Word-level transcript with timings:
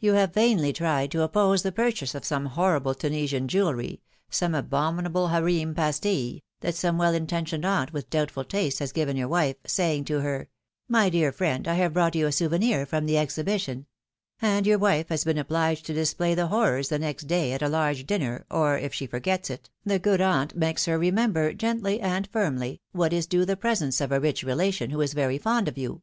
You 0.00 0.14
have 0.14 0.32
vainly 0.32 0.72
tried 0.72 1.10
to 1.10 1.20
oppose 1.20 1.62
the 1.62 1.72
purchase 1.72 2.14
of 2.14 2.24
some 2.24 2.46
horrible 2.46 2.94
Tunisian 2.94 3.48
jewelry, 3.48 4.00
some 4.30 4.54
abominable 4.54 5.28
Hareem 5.28 5.74
pastilles, 5.74 6.40
that 6.60 6.74
some 6.74 6.96
well 6.96 7.12
intentioned 7.12 7.66
aunt 7.66 7.92
with 7.92 8.08
doubtful 8.08 8.44
taste 8.44 8.78
has 8.78 8.92
given 8.92 9.14
your 9.14 9.28
wife, 9.28 9.56
saying 9.66 10.06
to 10.06 10.22
her: 10.22 10.48
^^My 10.90 11.10
dear 11.10 11.32
friend, 11.32 11.68
I 11.68 11.74
have 11.74 11.92
brought 11.92 12.14
you 12.14 12.26
a 12.26 12.32
souvenir 12.32 12.86
from 12.86 13.04
the 13.04 13.18
Exhibition 13.18 13.84
and 14.40 14.66
your 14.66 14.78
wife 14.78 15.08
has 15.10 15.22
been 15.22 15.36
obliged 15.36 15.84
to 15.84 15.92
display 15.92 16.34
the 16.34 16.46
horrors 16.46 16.88
tlie 16.88 17.00
next 17.00 17.24
day 17.24 17.52
at 17.52 17.60
a 17.60 17.68
large 17.68 18.06
dinner, 18.06 18.46
or, 18.50 18.78
if 18.78 18.94
she 18.94 19.06
forgets 19.06 19.50
it, 19.50 19.68
the 19.84 19.98
good 19.98 20.22
aunt 20.22 20.56
makes 20.56 20.86
her 20.86 20.96
remember, 20.98 21.52
gently 21.52 22.00
and 22.00 22.26
firmly, 22.28 22.80
what 22.92 23.12
is 23.12 23.26
due 23.26 23.44
the 23.44 23.58
presents 23.58 24.00
of 24.00 24.12
a 24.12 24.18
rich 24.18 24.42
relation 24.42 24.88
who 24.88 25.02
is 25.02 25.12
very 25.12 25.36
fond 25.36 25.68
of 25.68 25.76
you. 25.76 26.00